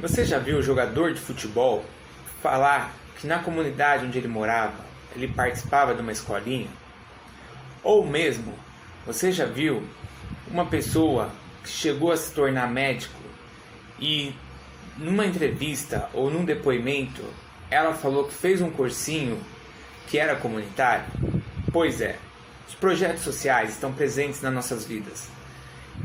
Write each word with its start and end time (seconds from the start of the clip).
Você 0.00 0.24
já 0.24 0.38
viu 0.38 0.56
o 0.56 0.62
jogador 0.62 1.12
de 1.12 1.20
futebol 1.20 1.84
falar 2.42 2.94
que 3.18 3.26
na 3.26 3.40
comunidade 3.40 4.06
onde 4.06 4.16
ele 4.16 4.28
morava 4.28 4.82
ele 5.14 5.28
participava 5.28 5.94
de 5.94 6.00
uma 6.00 6.10
escolinha? 6.10 6.70
Ou 7.82 8.06
mesmo, 8.06 8.54
você 9.04 9.30
já 9.30 9.44
viu 9.44 9.86
uma 10.50 10.64
pessoa 10.64 11.30
que 11.62 11.68
chegou 11.68 12.12
a 12.12 12.16
se 12.16 12.32
tornar 12.32 12.70
médico 12.70 13.20
e 14.00 14.34
numa 14.96 15.26
entrevista 15.26 16.08
ou 16.14 16.30
num 16.30 16.46
depoimento 16.46 17.22
ela 17.70 17.92
falou 17.92 18.24
que 18.24 18.32
fez 18.32 18.62
um 18.62 18.70
cursinho 18.70 19.38
que 20.06 20.18
era 20.18 20.34
comunitário? 20.34 21.04
Pois 21.70 22.00
é, 22.00 22.16
os 22.66 22.74
projetos 22.74 23.22
sociais 23.22 23.74
estão 23.74 23.92
presentes 23.92 24.40
nas 24.40 24.54
nossas 24.54 24.86
vidas 24.86 25.28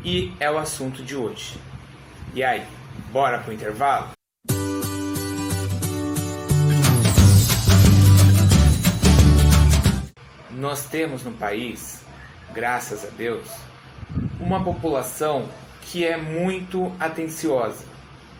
e 0.04 0.34
é 0.38 0.52
o 0.52 0.57
assunto 0.57 1.02
de 1.02 1.16
hoje. 1.16 1.57
E 2.34 2.43
aí? 2.43 2.66
Bora 3.12 3.39
pro 3.39 3.54
intervalo? 3.54 4.09
Nós 10.52 10.86
temos 10.86 11.24
no 11.24 11.32
país, 11.32 12.02
graças 12.54 13.05
a 13.05 13.10
Deus, 13.10 13.47
uma 14.39 14.64
população 14.64 15.47
que 15.82 16.05
é 16.05 16.18
muito 16.18 16.92
atenciosa. 17.00 17.86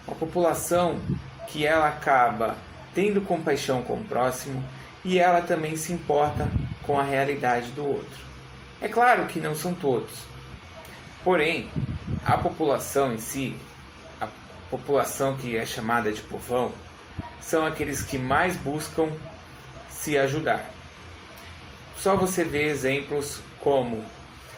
Uma 0.08 0.16
população 0.16 1.00
que 1.48 1.66
ela 1.66 1.88
acaba 1.88 2.56
tendo 2.94 3.22
compaixão 3.22 3.82
com 3.82 3.96
o 3.96 4.04
próximo 4.04 4.64
e 5.04 5.20
ela 5.20 5.42
também 5.42 5.76
se 5.76 5.94
importa 5.94 6.50
com 6.84 7.00
a 7.00 7.04
realidade 7.04 7.72
do 7.72 7.86
outro. 7.86 8.26
É 8.82 8.88
claro 8.88 9.26
que 9.26 9.40
não 9.40 9.56
são 9.56 9.74
todos. 9.74 10.12
Porém, 11.24 11.70
a 12.26 12.38
população 12.38 13.14
em 13.14 13.18
si 13.18 13.56
população 14.78 15.38
que 15.38 15.56
é 15.56 15.66
chamada 15.66 16.12
de 16.12 16.22
povão 16.22 16.72
são 17.40 17.66
aqueles 17.66 18.02
que 18.02 18.18
mais 18.18 18.56
buscam 18.58 19.10
se 19.90 20.18
ajudar. 20.18 20.70
Só 21.98 22.16
você 22.16 22.44
vê 22.44 22.66
exemplos 22.66 23.40
como 23.60 24.04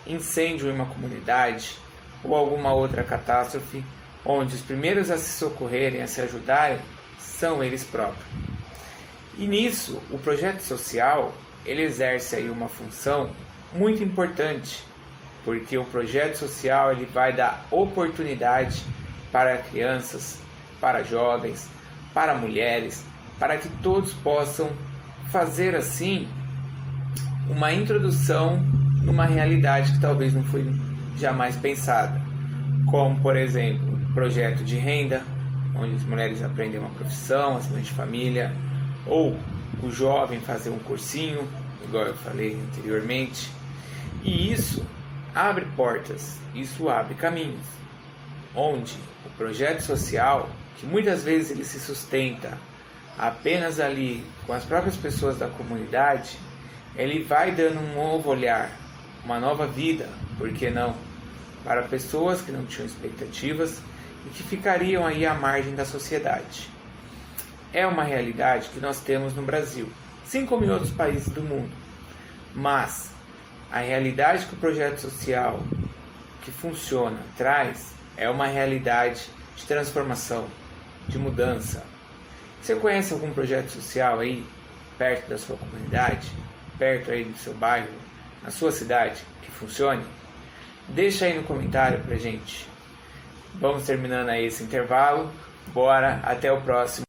incêndio 0.05 0.69
em 0.69 0.73
uma 0.73 0.85
comunidade 0.85 1.77
ou 2.23 2.35
alguma 2.35 2.73
outra 2.73 3.03
catástrofe, 3.03 3.83
onde 4.25 4.55
os 4.55 4.61
primeiros 4.61 5.11
a 5.11 5.17
se 5.17 5.37
socorrerem, 5.37 6.01
a 6.01 6.07
se 6.07 6.21
ajudarem, 6.21 6.79
são 7.19 7.63
eles 7.63 7.83
próprios. 7.83 8.25
E 9.37 9.45
nisso, 9.45 10.01
o 10.09 10.17
projeto 10.17 10.61
social 10.61 11.33
ele 11.65 11.83
exerce 11.83 12.37
aí 12.37 12.49
uma 12.49 12.67
função 12.67 13.29
muito 13.73 14.01
importante, 14.01 14.83
porque 15.43 15.77
o 15.77 15.85
projeto 15.85 16.35
social 16.35 16.91
ele 16.91 17.05
vai 17.05 17.33
dar 17.33 17.67
oportunidade 17.69 18.83
para 19.31 19.57
crianças, 19.57 20.39
para 20.79 21.03
jovens, 21.03 21.69
para 22.13 22.35
mulheres, 22.35 23.03
para 23.39 23.57
que 23.57 23.69
todos 23.81 24.13
possam 24.13 24.69
fazer 25.31 25.75
assim 25.75 26.27
uma 27.49 27.73
introdução 27.73 28.57
numa 29.03 29.25
realidade 29.25 29.93
que 29.93 29.99
talvez 29.99 30.33
não 30.33 30.43
foi 30.43 30.73
jamais 31.17 31.55
pensada, 31.55 32.21
como 32.89 33.19
por 33.19 33.35
exemplo, 33.35 33.99
projeto 34.13 34.63
de 34.63 34.75
renda, 34.75 35.21
onde 35.75 35.95
as 35.95 36.03
mulheres 36.03 36.43
aprendem 36.43 36.79
uma 36.79 36.89
profissão, 36.89 37.57
as 37.57 37.67
mães 37.69 37.85
de 37.85 37.93
família, 37.93 38.53
ou 39.05 39.37
o 39.83 39.91
jovem 39.91 40.39
fazer 40.39 40.69
um 40.69 40.79
cursinho, 40.79 41.47
igual 41.83 42.05
eu 42.05 42.15
falei 42.15 42.59
anteriormente. 42.69 43.51
E 44.23 44.51
isso 44.51 44.85
abre 45.35 45.65
portas, 45.75 46.39
isso 46.55 46.89
abre 46.89 47.13
caminhos 47.13 47.77
onde 48.55 48.95
o 49.25 49.29
projeto 49.37 49.81
social, 49.81 50.49
que 50.77 50.85
muitas 50.85 51.23
vezes 51.23 51.51
ele 51.51 51.63
se 51.63 51.79
sustenta 51.79 52.57
apenas 53.17 53.79
ali 53.79 54.23
com 54.45 54.53
as 54.53 54.63
próprias 54.63 54.95
pessoas 54.95 55.37
da 55.37 55.47
comunidade, 55.47 56.37
ele 56.95 57.23
vai 57.23 57.51
dando 57.51 57.79
um 57.79 57.95
novo 57.95 58.29
olhar, 58.29 58.71
uma 59.23 59.39
nova 59.39 59.67
vida, 59.67 60.07
por 60.37 60.51
que 60.53 60.69
não? 60.69 60.95
Para 61.63 61.83
pessoas 61.83 62.41
que 62.41 62.51
não 62.51 62.65
tinham 62.65 62.85
expectativas 62.85 63.81
e 64.25 64.29
que 64.29 64.43
ficariam 64.43 65.05
aí 65.05 65.25
à 65.25 65.33
margem 65.33 65.75
da 65.75 65.85
sociedade. 65.85 66.69
É 67.73 67.85
uma 67.85 68.03
realidade 68.03 68.69
que 68.69 68.79
nós 68.79 68.99
temos 68.99 69.35
no 69.35 69.41
Brasil, 69.41 69.89
assim 70.25 70.45
como 70.45 70.63
em 70.63 70.69
outros 70.69 70.91
países 70.91 71.29
do 71.29 71.41
mundo. 71.41 71.71
Mas 72.55 73.11
a 73.71 73.79
realidade 73.79 74.45
que 74.45 74.53
o 74.53 74.57
projeto 74.57 74.99
social 74.99 75.59
que 76.41 76.51
funciona 76.51 77.19
traz 77.35 77.96
é 78.17 78.29
uma 78.29 78.47
realidade 78.47 79.29
de 79.55 79.65
transformação, 79.65 80.47
de 81.07 81.17
mudança. 81.17 81.83
Você 82.61 82.75
conhece 82.75 83.13
algum 83.13 83.31
projeto 83.31 83.69
social 83.69 84.19
aí, 84.19 84.45
perto 84.97 85.29
da 85.29 85.37
sua 85.37 85.55
comunidade, 85.55 86.27
perto 86.77 87.11
aí 87.11 87.23
do 87.23 87.37
seu 87.37 87.53
bairro, 87.53 87.87
na 88.43 88.49
sua 88.49 88.71
cidade, 88.71 89.21
que 89.41 89.51
funcione? 89.51 90.03
Deixa 90.89 91.25
aí 91.25 91.35
no 91.35 91.43
comentário 91.43 91.99
pra 91.99 92.15
gente. 92.15 92.67
Vamos 93.55 93.85
terminando 93.85 94.29
aí 94.29 94.45
esse 94.45 94.63
intervalo. 94.63 95.31
Bora, 95.73 96.19
até 96.23 96.51
o 96.51 96.61
próximo. 96.61 97.06